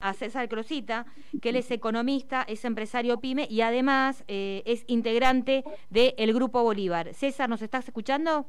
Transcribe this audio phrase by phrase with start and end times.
[0.00, 1.06] a César Crosita,
[1.42, 7.12] que él es economista, es empresario PYME y además eh, es integrante del Grupo Bolívar.
[7.14, 8.46] César, ¿nos estás escuchando?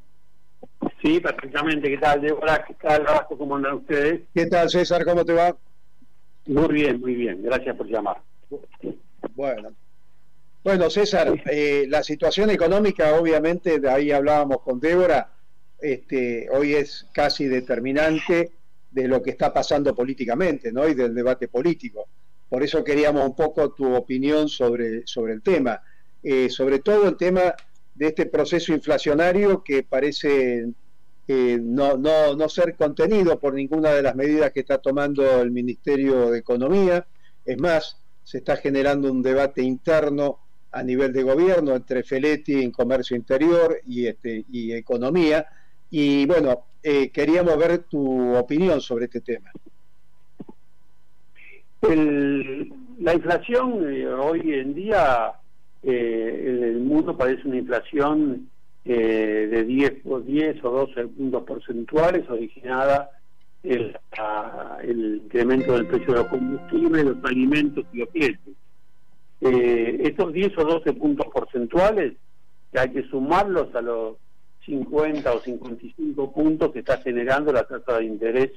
[1.01, 1.89] Sí, perfectamente.
[1.89, 2.63] ¿Qué tal, Débora?
[2.63, 3.03] ¿Qué tal,
[3.35, 4.21] ¿Cómo andan ustedes?
[4.31, 5.03] ¿Qué tal, César?
[5.03, 5.57] ¿Cómo te va?
[6.45, 7.41] Muy bien, muy bien.
[7.41, 8.21] Gracias por llamar.
[9.33, 9.71] Bueno.
[10.63, 15.31] Bueno, César, eh, la situación económica, obviamente, de ahí hablábamos con Débora,
[15.79, 18.51] este, hoy es casi determinante
[18.91, 20.87] de lo que está pasando políticamente, ¿no?
[20.87, 22.07] Y del debate político.
[22.49, 25.81] Por eso queríamos un poco tu opinión sobre, sobre el tema.
[26.23, 27.53] Eh, sobre todo el tema
[27.95, 30.67] de este proceso inflacionario que parece
[31.27, 35.51] eh, no, no, no ser contenido por ninguna de las medidas que está tomando el
[35.51, 37.05] Ministerio de Economía.
[37.45, 40.39] Es más, se está generando un debate interno
[40.71, 45.47] a nivel de gobierno entre Feletti en comercio interior y, este, y economía.
[45.89, 49.51] Y bueno, eh, queríamos ver tu opinión sobre este tema.
[51.81, 55.33] la inflación eh, hoy en día
[55.83, 58.49] eh, en el mundo parece una inflación
[58.85, 63.11] de 10 o 10 o 12 puntos porcentuales originada
[63.61, 63.95] el,
[64.81, 68.39] el incremento del precio de los combustibles, los alimentos y los bienes.
[69.41, 72.13] estos 10 o 12 puntos porcentuales
[72.73, 74.15] hay que sumarlos a los
[74.69, 78.51] 50 o 55 puntos que está generando la tasa de interés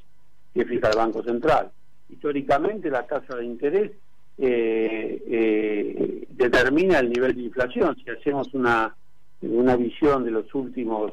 [0.52, 1.70] que fija el Banco Central.
[2.10, 3.92] Históricamente la tasa de interés
[4.38, 7.96] eh, eh, determina el nivel de inflación.
[7.96, 8.94] Si hacemos una,
[9.40, 11.12] una visión de los últimos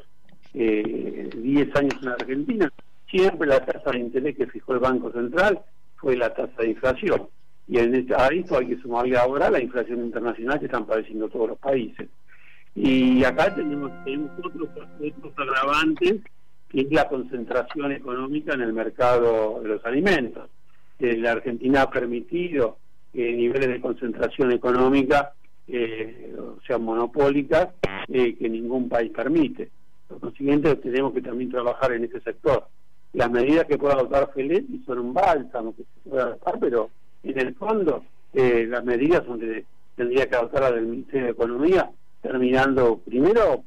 [0.52, 2.72] eh, 10 años en Argentina,
[3.08, 5.60] siempre la tasa de interés que fijó el Banco Central
[5.96, 7.28] fue la tasa de inflación.
[7.66, 11.28] Y en este, a esto hay que sumarle ahora la inflación internacional que están padeciendo
[11.28, 12.08] todos los países.
[12.74, 13.90] Y acá tenemos,
[14.38, 16.20] otros, otros agravantes,
[16.68, 20.48] que es la concentración económica en el mercado de los alimentos.
[21.00, 22.76] Eh, la Argentina ha permitido
[23.12, 25.32] eh, niveles de concentración económica,
[25.66, 27.68] eh, o sea, monopólicas,
[28.06, 29.70] que ningún país permite.
[30.08, 32.66] Por consiguiente, tenemos que también trabajar en ese sector.
[33.12, 36.90] Las medidas que pueda adoptar Feletti son un bálsamo que se puede adoptar, pero
[37.22, 39.64] en el fondo las medidas donde
[39.96, 41.90] tendría que adoptar la del Ministerio de Economía
[42.22, 43.64] terminando primero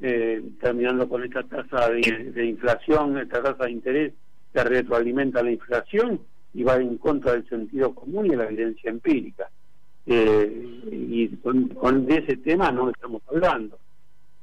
[0.00, 4.12] eh, terminando con esta tasa de, inflación, esta tasa de interés
[4.52, 6.20] que retroalimenta la inflación
[6.52, 9.48] y va en contra del sentido común y la evidencia empírica.
[10.06, 13.78] Eh, y con, ese tema no estamos hablando.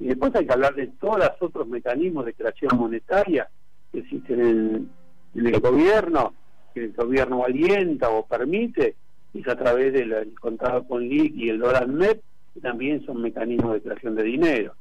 [0.00, 3.48] Y después hay que hablar de todos los otros mecanismos de creación monetaria
[3.92, 6.34] que existen en, el gobierno,
[6.74, 8.96] que el gobierno alienta o permite,
[9.32, 12.20] y es a través del contrato con LIC y el dólar MEP,
[12.60, 14.74] también son mecanismos de creación de dinero.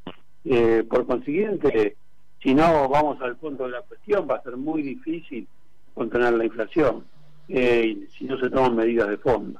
[0.43, 1.95] Eh, por consiguiente,
[2.41, 5.47] si no vamos al fondo de la cuestión, va a ser muy difícil
[5.93, 7.05] contener la inflación
[7.47, 9.59] eh, si no se toman medidas de fondo.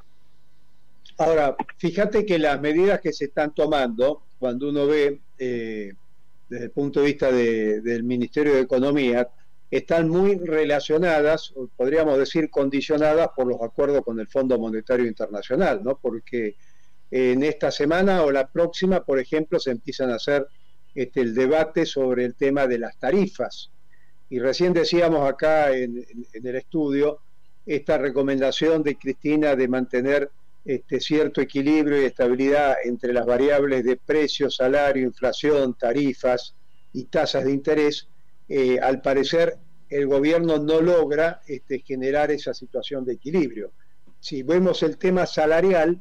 [1.18, 5.92] Ahora, fíjate que las medidas que se están tomando, cuando uno ve eh,
[6.48, 9.28] desde el punto de vista del Ministerio de Economía,
[9.70, 15.98] están muy relacionadas, podríamos decir condicionadas por los acuerdos con el Fondo Monetario Internacional, ¿no?
[16.00, 16.56] Porque
[17.14, 20.46] en esta semana o la próxima, por ejemplo, se empiezan a hacer
[20.94, 23.70] este, el debate sobre el tema de las tarifas.
[24.30, 27.18] Y recién decíamos acá en, el estudio
[27.66, 30.30] esta recomendación de Cristina de mantener
[30.64, 36.54] este, cierto equilibrio y estabilidad entre las variables de precio, salario, inflación, tarifas
[36.94, 38.08] y tasas de interés,
[38.48, 39.58] eh, al parecer
[39.90, 43.72] el gobierno no logra este, generar esa situación de equilibrio.
[44.18, 46.00] Si vemos el tema salarial,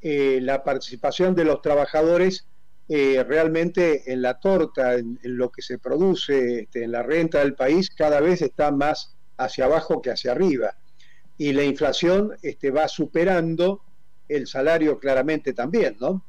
[0.00, 2.46] eh, la participación de los trabajadores
[2.90, 7.54] eh, realmente en la torta, en, lo que se produce, este, en la renta del
[7.54, 10.74] país, cada vez está más hacia abajo que hacia arriba.
[11.36, 13.82] Y la inflación este, va superando
[14.26, 16.22] el salario claramente también, ¿no?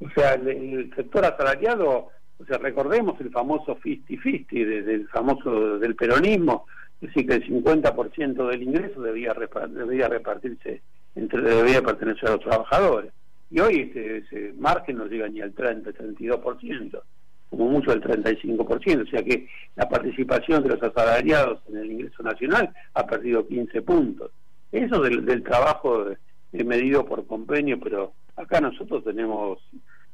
[0.00, 6.66] O sea, el, sector asalariado, o sea, recordemos el famoso 50-50 del famoso del peronismo,
[7.00, 9.34] es decir, que el 50% del ingreso debía,
[9.68, 10.82] debía repartirse
[11.14, 13.12] entre debía pertenecer a los trabajadores.
[13.50, 17.02] Y hoy ese, ese margen no llega ni al 30, 32%,
[17.50, 22.22] como mucho al 35%, o sea que la participación de los asalariados en el ingreso
[22.22, 24.30] nacional ha perdido 15 puntos.
[24.72, 29.58] Eso del, del trabajo eh, medido por convenio, pero acá nosotros tenemos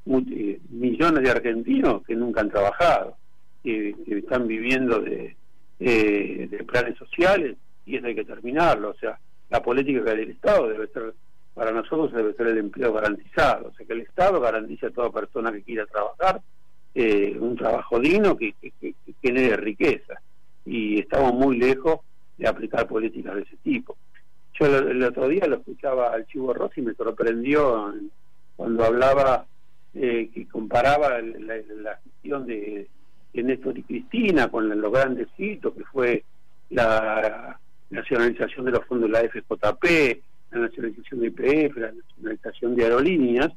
[0.05, 3.17] millones de argentinos que nunca han trabajado,
[3.63, 5.37] que, están viviendo de,
[5.79, 7.57] eh, de planes sociales
[7.87, 9.19] y eso hay que terminarlo, o sea,
[9.51, 11.15] la política del Estado debe ser,
[11.55, 15.11] para nosotros debe ser el empleo garantizado, o sea que el Estado garantice a toda
[15.11, 16.41] persona que quiera trabajar
[16.95, 20.21] eh, un trabajo digno que, que, genere riqueza
[20.65, 22.01] y estamos muy lejos
[22.39, 23.97] de aplicar políticas de ese tipo.
[24.59, 27.93] Yo el, otro día lo escuchaba al Chivo Rossi y me sorprendió
[28.57, 29.47] cuando hablaba,
[29.95, 32.89] eh, que comparaba la, gestión de,
[33.35, 36.25] Néstor y Cristina con los grandes hitos que fue
[36.71, 37.60] la
[37.91, 40.23] nacionalización de los fondos de la FJP,
[40.53, 43.53] la nacionalización de IPF, la nacionalización de aerolíneas,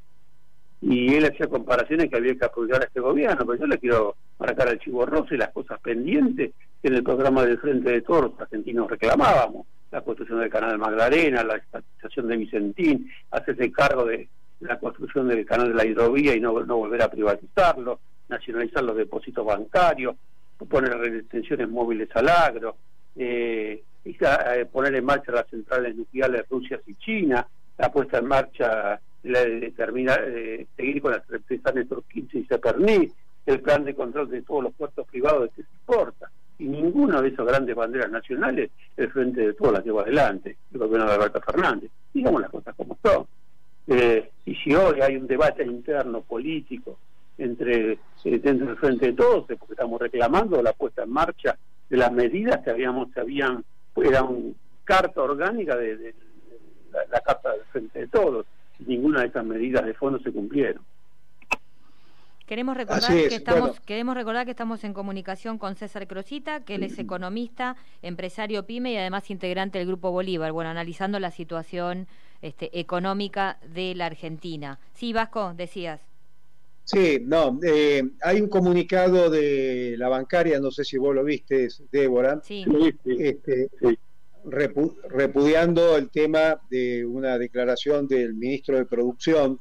[0.82, 4.16] y él hacía comparaciones que había que apoyar a este gobierno, pero yo le quiero
[4.38, 6.52] marcar al Chivo Rossi las cosas pendientes
[6.82, 10.72] que en el programa del Frente de Todos los argentinos reclamábamos, la construcción del canal
[10.72, 14.28] de Magdalena, la estatización de Vicentín, hacerse cargo de
[14.60, 18.98] la construcción del canal de la hidrovía y no, no volver a privatizarlo, nacionalizar los
[18.98, 20.16] depósitos bancarios,
[20.58, 22.76] poner retenciones móviles al agro,
[23.16, 27.48] eh, eh, poner en marcha las centrales nucleares Rusia y China,
[27.78, 32.46] la puesta en marcha la de terminar, eh, seguir con las empresas Néstor 15 y
[32.46, 33.12] Seperní,
[33.46, 36.30] el plan de control de todos los puertos privados que se exporta.
[36.60, 40.80] Y ninguna de esas grandes banderas nacionales, el frente de todas las lleva adelante, el
[40.80, 41.90] gobierno de Alberto Fernández.
[42.14, 43.26] Digamos las cosas como son.
[43.88, 47.00] Eh, y si hoy hay un debate interno político
[47.38, 51.58] entre eh, dentro del frente de todos, porque estamos reclamando la puesta en marcha
[51.90, 53.64] de las medidas que habíamos, habían,
[53.96, 54.54] era una
[54.84, 56.14] carta orgánica de,
[57.12, 58.46] la, carta del frente de todos.
[58.80, 60.84] ninguna de esas medidas de fondo se cumplieron.
[62.46, 66.84] Queremos recordar, que estamos, queremos recordar que estamos en comunicación con César Crosita, que él
[66.84, 72.08] es economista, empresario PYME y además integrante del Grupo Bolívar, bueno, analizando la situación
[72.42, 74.78] este, económica de la Argentina.
[74.94, 76.13] Sí, Vasco, decías.
[76.86, 81.70] Sí, no, eh, hay un comunicado de la bancaria, no sé si vos lo viste,
[81.92, 82.66] Débora, sí.
[83.06, 83.70] Este,
[84.44, 89.60] repudiando el tema de una declaración del ministro de Producción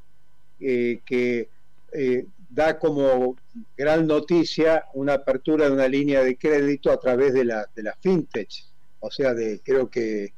[0.58, 1.48] eh, que
[1.92, 3.36] eh, da como
[3.76, 7.94] gran noticia una apertura de una línea de crédito a través de la, de la
[8.00, 8.50] fintech,
[8.98, 10.32] o sea, de creo que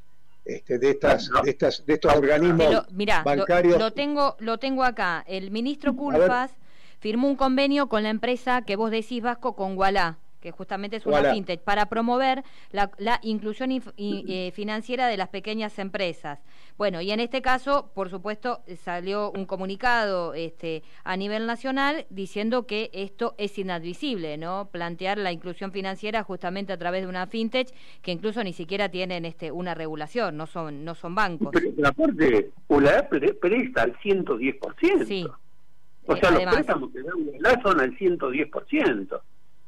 [0.45, 2.87] este, de estas, de estas, de estos organismos
[3.25, 3.79] bancarios.
[3.79, 5.25] Lo, tengo, lo tengo acá.
[5.27, 6.51] El ministro Culpas
[7.05, 11.07] firmó un convenio con la empresa que vos decís Vasco con Gualá que justamente es
[11.07, 16.39] una fintech, para promover la, inclusión eh, financiera de las pequeñas empresas.
[16.77, 22.67] Bueno, y en este caso, por supuesto, salió un comunicado este, a nivel nacional diciendo
[22.67, 24.69] que esto es inadmisible, ¿no?
[24.71, 27.73] Plantear la inclusión financiera justamente a través de una fintech
[28.03, 31.53] que incluso ni siquiera tienen este, una regulación, no son, no son bancos.
[31.55, 32.51] Pero la parte,
[33.41, 35.07] presta al 110%.
[35.07, 35.27] Sí.
[36.07, 39.21] O sea, los préstamos que da son al 110%.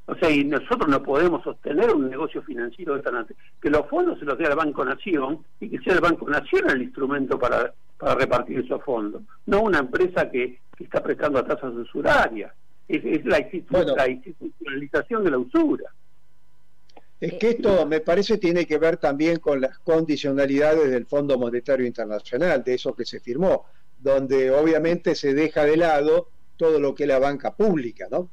[0.09, 3.27] O sea, y nosotros no podemos sostener un negocio financiero de esta
[3.61, 6.71] Que los fondos se los dé al Banco Nación y que sea el Banco Nación
[6.71, 9.23] el instrumento para, para repartir esos fondos.
[9.47, 12.53] No una empresa que, está prestando a tasas usurarias.
[12.87, 15.91] Es, la, institucionalización de la usura.
[17.19, 21.87] Es que esto me parece tiene que ver también con las condicionalidades del Fondo Monetario
[21.87, 23.65] Internacional, de eso que se firmó,
[23.99, 28.29] donde obviamente se deja de lado todo lo que es la banca pública, ¿no?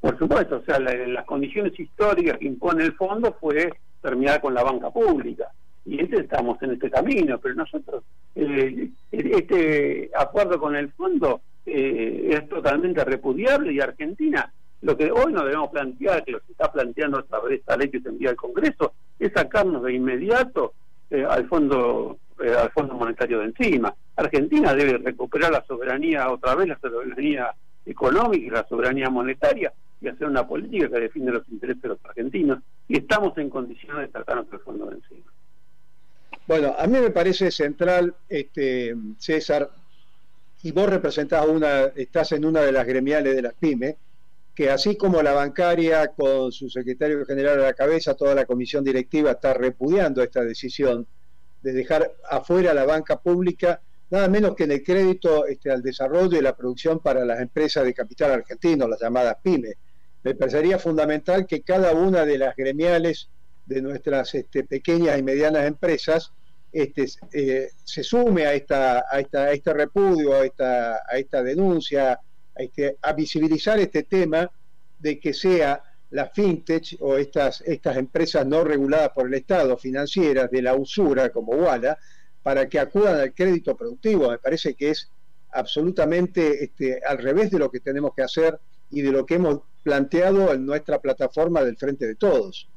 [0.00, 3.72] Por supuesto, o sea, las condiciones históricas que impone el fondo fue
[4.02, 5.50] terminar con la banca pública.
[5.84, 8.04] Y este, estamos en este camino, pero nosotros,
[8.34, 15.32] eh, este acuerdo con el fondo eh, es totalmente repudiable y Argentina, lo que hoy
[15.32, 18.08] nos debemos plantear, que lo que está planteando a través de esta ley que se
[18.08, 20.74] envía al Congreso, es sacarnos de inmediato
[21.10, 23.94] eh, al fondo al fondo monetario de encima.
[24.16, 27.54] Argentina debe recuperar la soberanía otra vez, la soberanía
[27.84, 32.04] económica y la soberanía monetaria y hacer una política que defiende los intereses de los
[32.04, 32.58] argentinos
[32.88, 35.32] y estamos en condiciones de sacarnos el fondo de encima.
[36.46, 39.68] Bueno, a mí me parece central, este, César,
[40.62, 43.96] y vos representás una, estás en una de las gremiales de las pymes,
[44.54, 48.82] que así como la bancaria con su secretario general a la cabeza, toda la comisión
[48.82, 51.06] directiva está repudiando esta decisión
[51.62, 56.38] de dejar afuera la banca pública nada menos que en el crédito este, al desarrollo
[56.38, 59.76] y la producción para las empresas de capital argentino, las llamadas pymes.
[60.22, 63.28] Me parecería fundamental que cada una de las gremiales
[63.66, 66.32] de nuestras este, pequeñas y medianas empresas
[66.72, 69.04] este, eh, se sume a, esta,
[69.52, 74.50] este repudio, a esta, a esta denuncia, a, este, a visibilizar este tema
[74.98, 80.50] de que sea la fintech o estas, estas empresas no reguladas por el Estado, financieras
[80.50, 81.98] de la usura como Walla,
[82.46, 84.30] para que acudan al crédito productivo.
[84.30, 85.10] Me parece que es
[85.50, 89.62] absolutamente este, al revés de lo que tenemos que hacer y de lo que hemos
[89.82, 92.68] planteado en nuestra plataforma del Frente de Todos.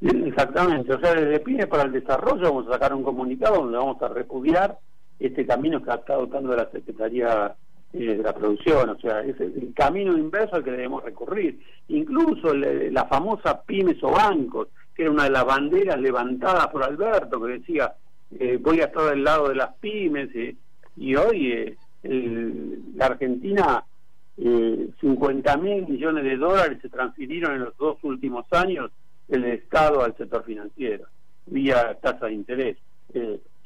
[0.00, 4.02] Exactamente, o sea, desde PINE para el Desarrollo vamos a sacar un comunicado donde vamos
[4.02, 4.76] a repudiar
[5.20, 7.54] este camino que ha estado dando la Secretaría
[7.92, 11.60] eh, de la Producción, o sea, es el camino inverso al que debemos recurrir.
[11.86, 17.40] Incluso la famosa pymes o bancos, que era una de las banderas levantadas por Alberto,
[17.40, 17.94] que decía,
[18.38, 20.56] eh, voy a estar del lado de las pymes, eh,
[20.96, 23.84] y hoy la Argentina,
[24.36, 28.90] 50 mil millones de dólares se transfirieron en los dos últimos años
[29.26, 31.06] del Estado al sector financiero,
[31.46, 32.76] vía tasa de interés.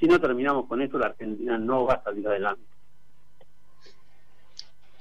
[0.00, 2.62] si no terminamos con esto, la Argentina no va a salir adelante.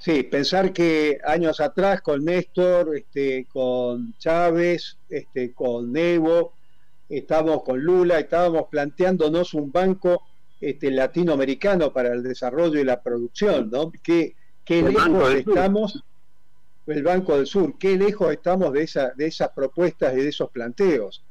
[0.02, 6.54] Sí, pensar que años atrás con Néstor, este, con Chávez, este, con Evo,
[7.18, 10.22] estábamos con Lula, estábamos planteándonos un banco
[10.60, 13.92] este, latinoamericano para el desarrollo y la producción, ¿no?
[14.02, 16.04] ¿Qué, qué lejos estamos,
[16.86, 20.50] el Banco del Sur, qué lejos estamos de, esa, de esas propuestas y de esos
[20.50, 21.22] planteos.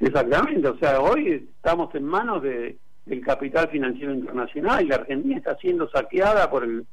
[0.00, 2.76] Exactamente, o sea, hoy estamos en manos de,
[3.06, 6.84] del capital financiero internacional y la Argentina está siendo saqueada por el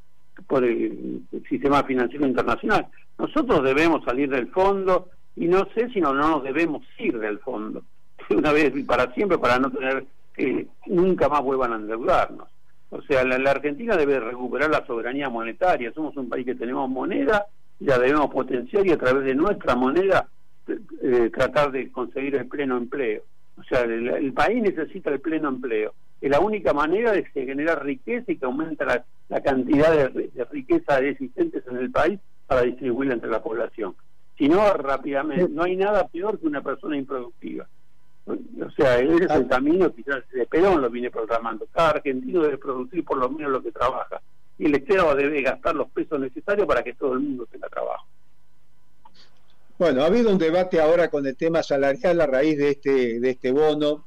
[0.47, 2.87] por el, sistema financiero internacional.
[3.17, 7.39] Nosotros debemos salir del fondo y no sé si no, no nos debemos ir del
[7.39, 7.83] fondo
[8.35, 10.05] una vez y para siempre para no tener
[10.35, 12.47] que nunca más vuelvan a endeudarnos.
[12.91, 15.91] O sea, la, Argentina debe recuperar la soberanía monetaria.
[15.93, 17.45] Somos un país que tenemos moneda,
[17.79, 20.27] la debemos potenciar y a través de nuestra moneda
[20.67, 23.23] eh, tratar de conseguir el pleno empleo.
[23.57, 25.93] O sea, el, país necesita el pleno empleo.
[26.21, 31.63] Es la única manera de generar riqueza y que aumente la, cantidad de, riqueza existentes
[31.67, 33.95] en el país para distribuirla entre la población.
[34.37, 37.67] Si no, rápidamente, no hay nada peor que una persona improductiva.
[38.29, 41.67] O sea, ese es el camino quizás de Perón lo viene programando.
[41.71, 44.21] Cada argentino debe producir por lo menos lo que trabaja.
[44.57, 48.05] Y el Estado debe gastar los pesos necesarios para que todo el mundo tenga trabajo.
[49.79, 53.29] Bueno, ha habido un debate ahora con el tema salarial a raíz de este, de
[53.29, 54.03] este bono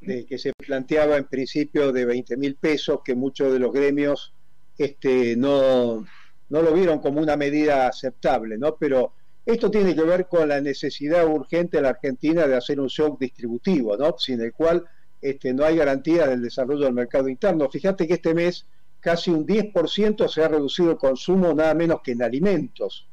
[0.00, 4.32] de, que se planteaba en principio de 20 mil pesos, que muchos de los gremios
[4.78, 6.06] este, no,
[6.48, 8.76] no lo vieron como una medida aceptable, ¿no?
[8.76, 9.12] Pero
[9.46, 13.18] esto tiene que ver con la necesidad urgente de la Argentina de hacer un shock
[13.18, 14.16] distributivo, ¿no?
[14.18, 14.84] Sin el cual
[15.20, 17.68] este, no hay garantía del desarrollo del mercado interno.
[17.70, 18.66] Fíjate que este mes
[19.00, 23.06] casi un 10% se ha reducido el consumo nada menos que en alimentos.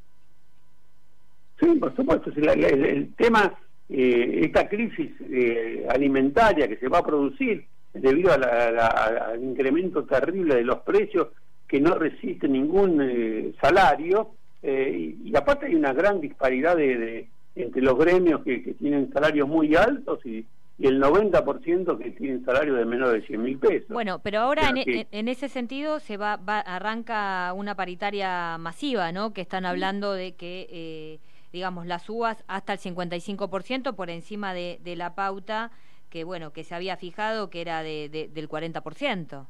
[1.59, 2.31] Sí, por supuesto.
[2.35, 3.57] El, tema,
[3.89, 10.63] eh, esta crisis eh, alimentaria que se va a producir debido al incremento terrible de
[10.63, 11.29] los precios
[11.67, 14.35] que no resiste ningún eh, salario,
[14.71, 20.25] y, aparte hay una gran disparidad de, entre los gremios que, tienen salarios muy altos
[20.25, 20.45] y,
[20.79, 23.89] el 90% que tienen salario de menos de 100 mil pesos.
[23.89, 29.33] Bueno, pero ahora e, en, ese sentido se va, arranca una paritaria masiva, ¿no?
[29.33, 31.19] Que están hablando de que
[31.51, 35.71] digamos, las uvas hasta el 55% por encima de, de, la pauta
[36.09, 39.45] que, bueno, que se había fijado que era de, del 40%.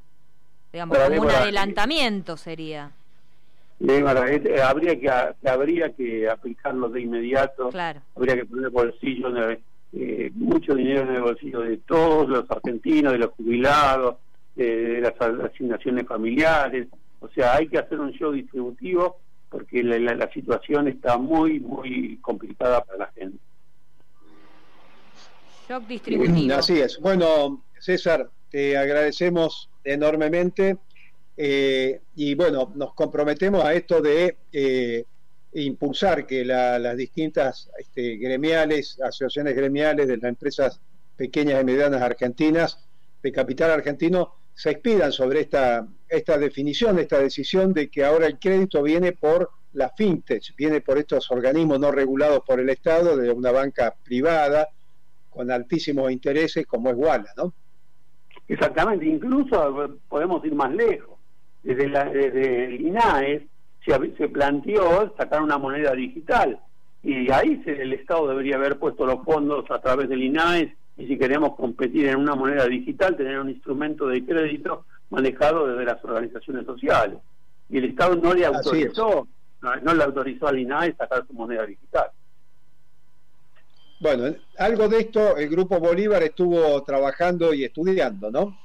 [0.72, 2.92] Digamos, como un adelantamiento sería.
[3.80, 5.10] Este, habría que,
[5.48, 7.70] habría que aplicarlo de inmediato.
[7.70, 8.02] Claro.
[8.16, 9.30] Habría que poner bolsillo,
[9.94, 14.16] eh, mucho dinero en el bolsillo de todos los argentinos, de los jubilados,
[14.56, 16.88] de las asignaciones familiares.
[17.20, 19.18] O sea, hay que hacer un show distributivo
[19.50, 23.38] porque la, situación está muy, muy complicada para la gente.
[25.70, 26.56] Shock distributivo.
[26.56, 27.00] Así es.
[27.00, 30.78] Bueno, César, te agradecemos enormemente
[31.38, 35.06] eh, y bueno, nos comprometemos a esto de eh,
[35.54, 40.82] impulsar que las distintas este, gremiales, asociaciones gremiales de las empresas
[41.16, 42.84] pequeñas y medianas argentinas,
[43.22, 48.40] de capital argentino, se expidan sobre esta, esta definición, esta decisión de que ahora el
[48.40, 53.32] crédito viene por la fintech, viene por estos organismos no regulados por el Estado, de
[53.32, 54.70] una banca privada,
[55.30, 57.54] con altísimos intereses como es Walla, ¿no?
[58.48, 61.17] Exactamente, incluso podemos ir más lejos.
[61.68, 63.44] Desde, la, desde el INAES
[63.86, 66.62] se, se planteó sacar una moneda digital
[67.04, 71.18] y ahí el Estado debería haber puesto los fondos a través del INAES y si
[71.18, 76.66] queremos competir en una moneda digital, tener un instrumento de crédito manejado desde las organizaciones
[76.66, 77.18] sociales.
[77.70, 79.28] Y el Estado no le autorizó,
[79.62, 82.12] no, le autorizó al INAE sacar su moneda digital.
[84.00, 88.58] Bueno, algo de esto el Grupo Bolívar estuvo trabajando y estudiando, ¿no?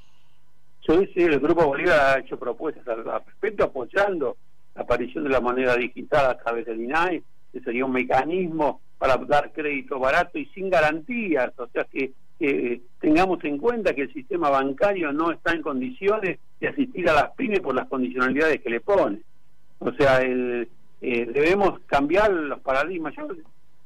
[0.85, 4.37] Sí, el Grupo Bolívar ha hecho propuestas al respecto, apoyando
[4.75, 9.17] la aparición de la moneda digital a través del INAE, que sería un mecanismo para
[9.17, 14.13] dar crédito barato y sin garantías, o sea que que tengamos en cuenta que el
[14.13, 18.69] sistema bancario no está en condiciones de asistir a las pymes por las condicionalidades que
[18.69, 19.19] le pone.
[19.79, 20.67] O sea, el,
[21.01, 23.13] eh, debemos cambiar los paradigmas.
[23.15, 23.27] Yo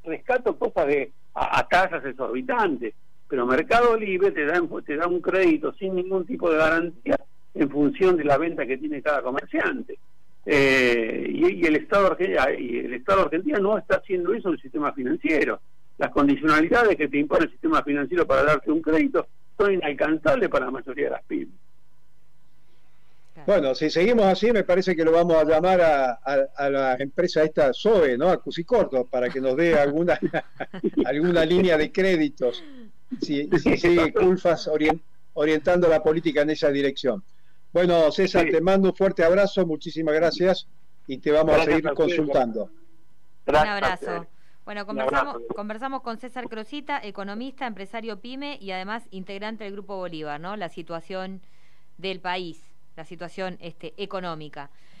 [0.04, 2.94] rescato cosas de a, tasas exorbitantes,
[3.28, 7.18] pero Mercado Libre te da, te da un crédito sin ningún tipo de garantía
[7.54, 9.98] en función de la venta que tiene cada comerciante.
[10.46, 14.92] Eh, y, el Estado y el Estado argentino no está haciendo eso en el sistema
[14.92, 15.60] financiero.
[15.98, 19.26] las condicionalidades que te impone el sistema financiero para darte un crédito
[19.58, 21.54] son inalcanzables para la mayoría de las pymes.
[23.46, 27.72] Bueno, si seguimos así, me parece que lo vamos a llamar a, la empresa esta
[27.72, 28.28] SOE, ¿no?
[28.30, 30.18] A Cusicorto, para que nos dé alguna,
[31.04, 32.62] alguna línea de créditos.
[33.20, 34.68] Si, sigue Culfas
[35.34, 37.22] orientando la política en esa dirección.
[37.72, 40.66] Bueno, César, te mando un fuerte abrazo, muchísimas gracias
[41.06, 42.70] y te vamos a seguir consultando.
[43.46, 44.26] Un abrazo.
[44.64, 50.38] Bueno, conversamos, conversamos con César Crosita, economista, empresario PYME y además integrante del Grupo Bolívar,
[50.38, 50.56] ¿no?
[50.56, 51.40] La situación
[51.96, 52.62] del país,
[52.94, 54.70] la situación este, económica.